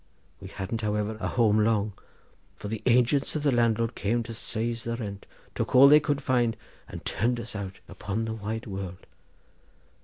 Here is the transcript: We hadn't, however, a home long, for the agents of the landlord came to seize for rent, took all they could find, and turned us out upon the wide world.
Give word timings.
We 0.39 0.47
hadn't, 0.47 0.81
however, 0.81 1.15
a 1.19 1.27
home 1.27 1.59
long, 1.63 1.93
for 2.55 2.69
the 2.69 2.81
agents 2.87 3.35
of 3.35 3.43
the 3.43 3.51
landlord 3.51 3.93
came 3.93 4.23
to 4.23 4.33
seize 4.33 4.81
for 4.81 4.95
rent, 4.95 5.27
took 5.53 5.75
all 5.75 5.87
they 5.87 5.99
could 5.99 6.23
find, 6.23 6.57
and 6.87 7.05
turned 7.05 7.39
us 7.39 7.55
out 7.55 7.81
upon 7.87 8.25
the 8.25 8.33
wide 8.33 8.65
world. 8.65 9.05